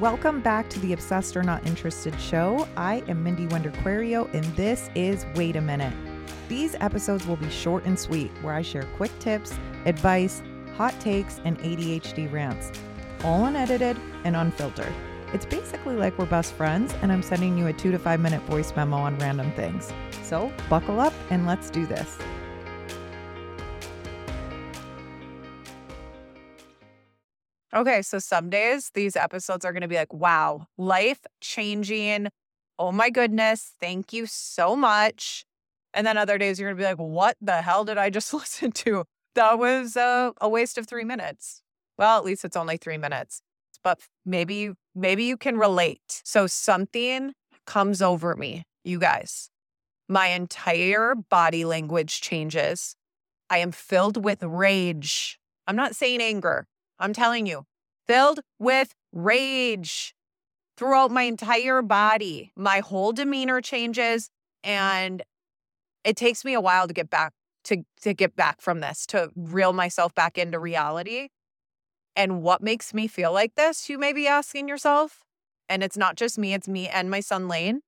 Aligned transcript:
Welcome 0.00 0.42
back 0.42 0.70
to 0.70 0.78
the 0.78 0.92
Obsessed 0.92 1.36
or 1.36 1.42
Not 1.42 1.66
Interested 1.66 2.20
show. 2.20 2.68
I 2.76 3.02
am 3.08 3.20
Mindy 3.24 3.48
Wenderquario, 3.48 4.32
and 4.32 4.44
this 4.54 4.90
is 4.94 5.26
Wait 5.34 5.56
a 5.56 5.60
Minute. 5.60 5.92
These 6.48 6.76
episodes 6.78 7.26
will 7.26 7.34
be 7.34 7.50
short 7.50 7.84
and 7.84 7.98
sweet, 7.98 8.30
where 8.40 8.54
I 8.54 8.62
share 8.62 8.84
quick 8.96 9.10
tips, 9.18 9.58
advice, 9.86 10.40
hot 10.76 10.94
takes, 11.00 11.40
and 11.44 11.58
ADHD 11.58 12.30
rants, 12.30 12.70
all 13.24 13.46
unedited 13.46 13.96
and 14.22 14.36
unfiltered. 14.36 14.92
It's 15.32 15.46
basically 15.46 15.96
like 15.96 16.16
we're 16.16 16.26
best 16.26 16.52
friends, 16.52 16.94
and 17.02 17.10
I'm 17.10 17.20
sending 17.20 17.58
you 17.58 17.66
a 17.66 17.72
two 17.72 17.90
to 17.90 17.98
five 17.98 18.20
minute 18.20 18.42
voice 18.42 18.72
memo 18.76 18.98
on 18.98 19.18
random 19.18 19.50
things. 19.54 19.92
So 20.22 20.52
buckle 20.70 21.00
up 21.00 21.12
and 21.30 21.44
let's 21.44 21.70
do 21.70 21.86
this. 21.86 22.16
Okay, 27.74 28.00
so 28.00 28.18
some 28.18 28.48
days 28.48 28.90
these 28.94 29.14
episodes 29.14 29.64
are 29.64 29.72
going 29.72 29.82
to 29.82 29.88
be 29.88 29.96
like, 29.96 30.12
wow, 30.12 30.66
life 30.78 31.20
changing. 31.40 32.28
Oh 32.78 32.92
my 32.92 33.10
goodness, 33.10 33.72
thank 33.78 34.12
you 34.12 34.24
so 34.26 34.74
much. 34.74 35.44
And 35.92 36.06
then 36.06 36.16
other 36.16 36.38
days 36.38 36.58
you're 36.58 36.70
going 36.70 36.78
to 36.78 36.82
be 36.82 36.88
like, 36.88 36.96
what 36.96 37.36
the 37.42 37.60
hell 37.60 37.84
did 37.84 37.98
I 37.98 38.08
just 38.08 38.32
listen 38.34 38.72
to? 38.72 39.04
That 39.34 39.58
was 39.58 39.96
a, 39.96 40.32
a 40.40 40.48
waste 40.48 40.78
of 40.78 40.86
three 40.86 41.04
minutes. 41.04 41.62
Well, 41.98 42.16
at 42.16 42.24
least 42.24 42.44
it's 42.44 42.56
only 42.56 42.78
three 42.78 42.96
minutes, 42.96 43.42
but 43.84 44.00
maybe, 44.24 44.70
maybe 44.94 45.24
you 45.24 45.36
can 45.36 45.58
relate. 45.58 46.22
So 46.24 46.46
something 46.46 47.32
comes 47.66 48.00
over 48.00 48.34
me, 48.34 48.64
you 48.84 48.98
guys. 48.98 49.50
My 50.08 50.28
entire 50.28 51.14
body 51.14 51.64
language 51.66 52.22
changes. 52.22 52.94
I 53.50 53.58
am 53.58 53.72
filled 53.72 54.24
with 54.24 54.42
rage. 54.42 55.38
I'm 55.66 55.76
not 55.76 55.96
saying 55.96 56.22
anger. 56.22 56.66
I'm 56.98 57.12
telling 57.12 57.46
you, 57.46 57.64
filled 58.06 58.40
with 58.58 58.94
rage 59.12 60.14
throughout 60.76 61.10
my 61.10 61.22
entire 61.22 61.82
body. 61.82 62.52
My 62.56 62.80
whole 62.80 63.12
demeanor 63.12 63.60
changes 63.60 64.30
and 64.64 65.22
it 66.04 66.16
takes 66.16 66.44
me 66.44 66.54
a 66.54 66.60
while 66.60 66.88
to 66.88 66.94
get 66.94 67.10
back 67.10 67.32
to 67.64 67.84
to 68.02 68.14
get 68.14 68.34
back 68.34 68.60
from 68.60 68.80
this, 68.80 69.06
to 69.06 69.30
reel 69.36 69.72
myself 69.72 70.14
back 70.14 70.38
into 70.38 70.58
reality. 70.58 71.28
And 72.16 72.42
what 72.42 72.62
makes 72.62 72.94
me 72.94 73.06
feel 73.06 73.32
like 73.32 73.54
this, 73.54 73.88
you 73.88 73.98
may 73.98 74.12
be 74.12 74.26
asking 74.26 74.68
yourself? 74.68 75.24
And 75.68 75.82
it's 75.82 75.96
not 75.96 76.16
just 76.16 76.38
me, 76.38 76.54
it's 76.54 76.66
me 76.66 76.88
and 76.88 77.10
my 77.10 77.20
son 77.20 77.46
Lane. 77.46 77.82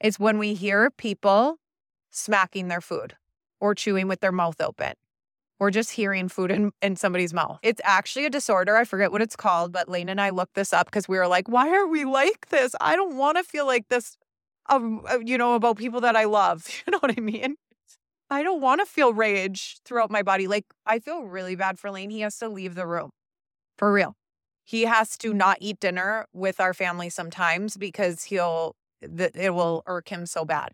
It's 0.00 0.18
when 0.18 0.38
we 0.38 0.54
hear 0.54 0.90
people 0.90 1.58
smacking 2.10 2.68
their 2.68 2.80
food 2.80 3.14
or 3.60 3.74
chewing 3.74 4.08
with 4.08 4.20
their 4.20 4.32
mouth 4.32 4.60
open 4.60 4.94
or 5.58 5.70
just 5.70 5.92
hearing 5.92 6.28
food 6.28 6.50
in, 6.50 6.70
in 6.82 6.96
somebody's 6.96 7.32
mouth. 7.32 7.58
It's 7.62 7.80
actually 7.84 8.26
a 8.26 8.30
disorder. 8.30 8.76
I 8.76 8.84
forget 8.84 9.12
what 9.12 9.22
it's 9.22 9.36
called, 9.36 9.72
but 9.72 9.88
Lane 9.88 10.08
and 10.08 10.20
I 10.20 10.30
looked 10.30 10.54
this 10.54 10.72
up 10.72 10.86
because 10.86 11.08
we 11.08 11.16
were 11.16 11.28
like, 11.28 11.48
why 11.48 11.68
are 11.70 11.86
we 11.86 12.04
like 12.04 12.48
this? 12.50 12.74
I 12.80 12.96
don't 12.96 13.16
want 13.16 13.38
to 13.38 13.42
feel 13.42 13.66
like 13.66 13.88
this, 13.88 14.16
um, 14.68 15.02
uh, 15.10 15.18
you 15.18 15.38
know, 15.38 15.54
about 15.54 15.78
people 15.78 16.00
that 16.02 16.16
I 16.16 16.24
love. 16.24 16.66
You 16.86 16.92
know 16.92 16.98
what 16.98 17.14
I 17.16 17.20
mean? 17.20 17.56
I 18.28 18.42
don't 18.42 18.60
want 18.60 18.80
to 18.80 18.86
feel 18.86 19.12
rage 19.12 19.78
throughout 19.84 20.10
my 20.10 20.22
body. 20.22 20.46
Like, 20.48 20.66
I 20.84 20.98
feel 20.98 21.22
really 21.22 21.54
bad 21.56 21.78
for 21.78 21.90
Lane. 21.90 22.10
He 22.10 22.20
has 22.20 22.38
to 22.38 22.48
leave 22.48 22.74
the 22.74 22.86
room 22.86 23.10
for 23.78 23.92
real. 23.92 24.14
He 24.64 24.82
has 24.82 25.16
to 25.18 25.32
not 25.32 25.58
eat 25.60 25.78
dinner 25.78 26.26
with 26.32 26.60
our 26.60 26.74
family 26.74 27.08
sometimes 27.08 27.76
because 27.76 28.24
he'll, 28.24 28.74
it 29.00 29.54
will 29.54 29.84
irk 29.86 30.08
him 30.08 30.26
so 30.26 30.44
bad. 30.44 30.72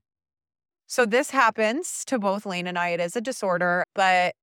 So 0.86 1.06
this 1.06 1.30
happens 1.30 2.04
to 2.06 2.18
both 2.18 2.46
Lane 2.46 2.66
and 2.66 2.78
I. 2.78 2.90
It 2.90 3.00
is 3.00 3.16
a 3.16 3.20
disorder, 3.20 3.84
but 3.94 4.34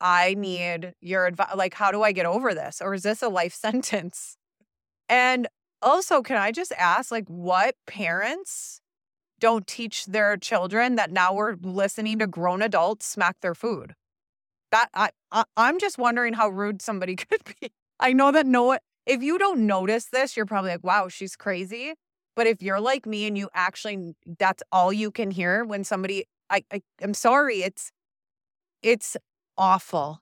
I 0.00 0.34
need 0.34 0.94
your 1.00 1.26
advice. 1.26 1.54
Like, 1.54 1.74
how 1.74 1.90
do 1.90 2.02
I 2.02 2.12
get 2.12 2.26
over 2.26 2.54
this? 2.54 2.80
Or 2.80 2.94
is 2.94 3.02
this 3.02 3.22
a 3.22 3.28
life 3.28 3.54
sentence? 3.66 4.36
And 5.08 5.48
also, 5.80 6.22
can 6.22 6.36
I 6.36 6.52
just 6.52 6.72
ask, 6.72 7.10
like, 7.10 7.26
what 7.28 7.74
parents 7.86 8.80
don't 9.40 9.66
teach 9.66 10.06
their 10.06 10.36
children 10.36 10.96
that 10.96 11.12
now 11.12 11.32
we're 11.32 11.54
listening 11.62 12.18
to 12.18 12.26
grown 12.26 12.62
adults 12.62 13.06
smack 13.06 13.36
their 13.40 13.54
food? 13.54 13.94
That 14.70 14.88
I, 14.92 15.10
I 15.32 15.44
I'm 15.56 15.78
just 15.78 15.98
wondering 15.98 16.34
how 16.34 16.48
rude 16.48 16.82
somebody 16.82 17.16
could 17.16 17.40
be. 17.60 17.70
I 18.00 18.12
know 18.12 18.32
that 18.32 18.46
no 18.46 18.78
if 19.06 19.22
you 19.22 19.38
don't 19.38 19.66
notice 19.66 20.06
this, 20.06 20.36
you're 20.36 20.46
probably 20.46 20.72
like, 20.72 20.84
wow, 20.84 21.08
she's 21.08 21.34
crazy. 21.34 21.94
But 22.36 22.46
if 22.46 22.62
you're 22.62 22.80
like 22.80 23.06
me 23.06 23.26
and 23.26 23.36
you 23.36 23.48
actually 23.54 24.14
that's 24.38 24.62
all 24.70 24.92
you 24.92 25.10
can 25.10 25.30
hear 25.30 25.64
when 25.64 25.84
somebody 25.84 26.26
I, 26.50 26.64
I 26.72 26.82
I'm 27.02 27.14
sorry, 27.14 27.62
it's 27.62 27.90
it's 28.82 29.16
awful 29.58 30.20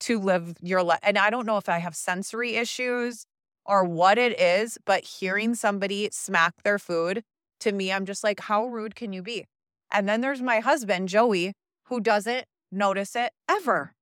to 0.00 0.18
live 0.18 0.56
your 0.60 0.82
life. 0.82 0.98
And 1.02 1.16
I 1.16 1.30
don't 1.30 1.46
know 1.46 1.56
if 1.56 1.68
I 1.68 1.78
have 1.78 1.96
sensory 1.96 2.56
issues 2.56 3.24
or 3.64 3.84
what 3.84 4.18
it 4.18 4.38
is, 4.38 4.76
but 4.84 5.04
hearing 5.04 5.54
somebody 5.54 6.08
smack 6.12 6.62
their 6.62 6.78
food 6.78 7.22
to 7.60 7.72
me, 7.72 7.92
I'm 7.92 8.04
just 8.04 8.22
like, 8.22 8.40
how 8.40 8.66
rude 8.66 8.94
can 8.94 9.12
you 9.12 9.22
be? 9.22 9.46
And 9.90 10.08
then 10.08 10.20
there's 10.20 10.42
my 10.42 10.60
husband, 10.60 11.08
Joey, 11.08 11.54
who 11.84 12.00
doesn't 12.00 12.44
notice 12.70 13.16
it 13.16 13.32
ever. 13.48 13.94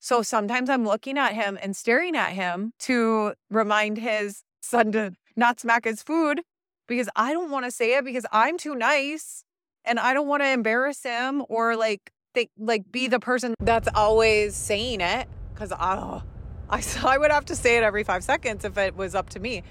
So 0.00 0.22
sometimes 0.22 0.68
I'm 0.68 0.84
looking 0.84 1.16
at 1.16 1.34
him 1.34 1.58
and 1.62 1.76
staring 1.76 2.16
at 2.16 2.30
him 2.30 2.72
to 2.80 3.34
remind 3.50 3.98
his 3.98 4.42
son 4.60 4.92
to 4.92 5.12
not 5.36 5.60
smack 5.60 5.84
his 5.84 6.02
food 6.02 6.42
because 6.86 7.08
I 7.16 7.32
don't 7.32 7.50
want 7.50 7.64
to 7.64 7.70
say 7.70 7.96
it 7.96 8.04
because 8.04 8.26
I'm 8.32 8.58
too 8.58 8.74
nice 8.74 9.44
and 9.84 9.98
I 9.98 10.14
don't 10.14 10.28
want 10.28 10.42
to 10.42 10.48
embarrass 10.48 11.02
him 11.02 11.44
or 11.48 11.76
like 11.76 12.10
think 12.34 12.50
like 12.58 12.90
be 12.90 13.06
the 13.06 13.20
person 13.20 13.54
that's 13.60 13.88
always 13.94 14.54
saying 14.54 15.00
it 15.00 15.28
because 15.54 15.72
oh, 15.72 16.22
I 16.68 16.84
I 17.04 17.16
would 17.16 17.30
have 17.30 17.46
to 17.46 17.56
say 17.56 17.76
it 17.78 17.82
every 17.82 18.04
five 18.04 18.24
seconds 18.24 18.64
if 18.64 18.76
it 18.76 18.96
was 18.96 19.14
up 19.14 19.30
to 19.30 19.40
me. 19.40 19.62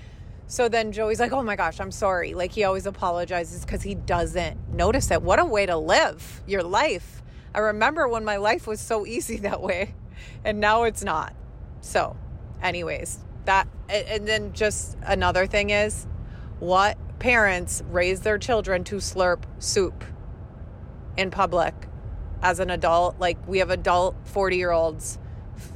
So 0.48 0.70
then 0.70 0.92
Joey's 0.92 1.20
like, 1.20 1.32
"Oh 1.32 1.44
my 1.44 1.56
gosh, 1.56 1.80
I'm 1.80 1.92
sorry." 1.92 2.34
Like 2.34 2.52
he 2.52 2.64
always 2.64 2.86
apologizes 2.86 3.64
because 3.66 3.84
he 3.84 3.96
doesn't 3.96 4.74
notice 4.74 5.12
it. 5.12 5.22
What 5.22 5.40
a 5.40 5.46
way 5.46 5.66
to 5.66 5.78
live 5.78 6.42
your 6.48 6.64
life. 6.64 7.22
I 7.54 7.60
remember 7.60 8.08
when 8.08 8.24
my 8.26 8.38
life 8.38 8.66
was 8.66 8.80
so 8.80 9.06
easy 9.06 9.38
that 9.50 9.62
way, 9.62 9.94
and 10.44 10.60
now 10.60 10.84
it's 10.84 11.04
not. 11.04 11.36
So, 11.82 12.16
anyways, 12.62 13.20
that 13.46 13.68
and 13.90 14.28
then 14.28 14.54
just 14.54 14.98
another 15.04 15.46
thing 15.46 15.70
is, 15.70 16.08
what 16.60 16.98
parents 17.20 17.84
raise 17.90 18.22
their 18.22 18.38
children 18.38 18.84
to 18.86 18.96
slurp 18.98 19.44
soup 19.60 20.04
in 21.16 21.30
public 21.30 21.74
as 22.44 22.60
an 22.60 22.70
adult. 22.70 23.18
Like 23.20 23.48
we 23.48 23.60
have 23.60 23.72
adult 23.72 24.16
40 24.26 24.58
year 24.58 24.72
olds 24.72 25.18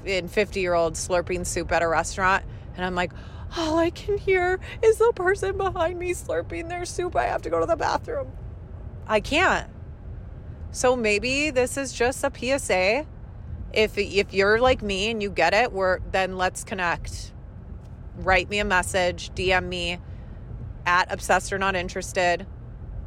and 0.06 0.30
50 0.30 0.60
year 0.60 0.76
olds 0.76 1.06
slurping 1.08 1.48
soup 1.48 1.72
at 1.72 1.82
a 1.82 1.88
restaurant. 1.88 2.44
And 2.76 2.86
I'm 2.86 2.94
like, 2.94 3.14
all 3.56 3.80
I 3.80 3.90
can 3.90 4.18
hear 4.18 4.60
is 4.84 4.98
the 4.98 5.14
person 5.16 5.58
behind 5.58 5.98
me 5.98 6.14
slurping 6.14 6.70
their 6.70 6.86
soup. 6.86 7.16
I 7.16 7.26
have 7.26 7.42
to 7.44 7.50
go 7.50 7.60
to 7.60 7.66
the 7.66 7.78
bathroom. 7.78 8.32
I 9.08 9.22
can't. 9.22 9.70
So 10.72 10.96
maybe 10.96 11.50
this 11.50 11.78
is 11.78 11.94
just 11.94 12.24
a 12.24 12.32
PSA. 12.32 13.08
If 13.74 13.98
if 13.98 14.34
you're 14.34 14.60
like 14.60 14.82
me 14.82 15.10
and 15.10 15.24
you 15.24 15.30
get 15.30 15.54
it, 15.54 15.72
we're 15.72 16.00
then 16.12 16.38
let's 16.38 16.64
connect. 16.64 17.32
Write 18.18 18.50
me 18.50 18.60
a 18.60 18.66
message, 18.66 19.32
DM 19.32 19.68
me 19.68 20.00
at 20.86 21.12
obsessed 21.12 21.54
or 21.54 21.58
not 21.58 21.76
interested 21.76 22.46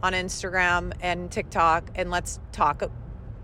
on 0.03 0.12
Instagram 0.15 0.93
and 1.00 1.31
TikTok 1.31 1.91
and 1.94 2.10
let's 2.10 2.41
talk 2.53 2.82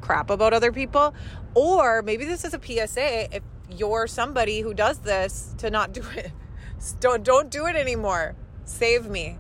crap 0.07 0.31
about 0.31 0.55
other 0.55 0.73
people. 0.73 1.15
Or 1.55 2.03
maybe 2.03 2.25
this 2.25 2.45
is 2.45 2.55
a 2.55 2.61
PSA 2.63 3.35
if 3.37 3.43
you're 3.77 4.07
somebody 4.07 4.61
who 4.61 4.73
does 4.73 4.99
this 5.01 5.55
to 5.59 5.71
not 5.71 5.93
do 5.93 6.03
it. 6.15 6.31
Don't 7.01 7.25
don't 7.25 7.51
do 7.51 7.67
it 7.67 7.75
anymore. 7.75 8.37
Save 8.65 9.09
me. 9.09 9.39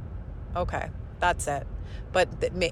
Okay, 0.57 0.89
that's 1.21 1.47
it. 1.47 1.67
But 2.13 2.29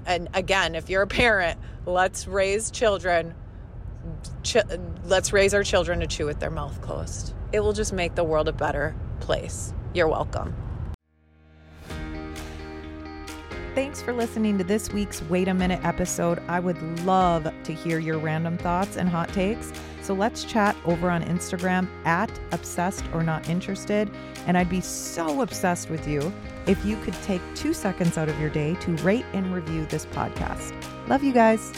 and 0.07 0.27
again, 0.33 0.73
if 0.73 0.89
you're 0.89 1.03
a 1.03 1.07
parent, 1.07 1.59
let's 1.85 2.27
raise 2.27 2.71
children 2.71 3.35
ch- 4.43 4.57
let's 5.05 5.33
raise 5.33 5.53
our 5.53 5.63
children 5.63 5.99
to 5.99 6.07
chew 6.07 6.25
with 6.25 6.39
their 6.39 6.51
mouth 6.51 6.81
closed. 6.81 7.33
It 7.53 7.59
will 7.59 7.73
just 7.73 7.93
make 7.93 8.15
the 8.15 8.23
world 8.23 8.47
a 8.47 8.53
better 8.53 8.95
place. 9.19 9.73
You're 9.93 10.07
welcome. 10.07 10.55
Thanks 13.75 14.01
for 14.01 14.13
listening 14.13 14.57
to 14.57 14.63
this 14.63 14.89
week's 14.93 15.21
Wait 15.23 15.49
a 15.49 15.53
Minute 15.53 15.83
episode. 15.83 16.41
I 16.47 16.61
would 16.61 16.81
love 17.03 17.43
to 17.65 17.73
hear 17.73 17.99
your 17.99 18.17
random 18.17 18.57
thoughts 18.57 18.95
and 18.95 19.09
hot 19.09 19.27
takes. 19.33 19.73
So 20.01 20.13
let's 20.13 20.45
chat 20.45 20.77
over 20.85 21.09
on 21.09 21.21
Instagram 21.25 21.89
at 22.05 22.31
obsessed 22.53 23.03
or 23.13 23.21
not 23.21 23.49
interested. 23.49 24.09
And 24.47 24.57
I'd 24.57 24.69
be 24.69 24.79
so 24.79 25.41
obsessed 25.41 25.89
with 25.89 26.07
you 26.07 26.31
if 26.67 26.85
you 26.85 26.95
could 27.01 27.15
take 27.15 27.41
two 27.53 27.73
seconds 27.73 28.17
out 28.17 28.29
of 28.29 28.39
your 28.39 28.49
day 28.49 28.75
to 28.75 28.95
rate 29.03 29.25
and 29.33 29.53
review 29.53 29.85
this 29.87 30.05
podcast. 30.05 30.73
Love 31.09 31.25
you 31.25 31.33
guys. 31.33 31.73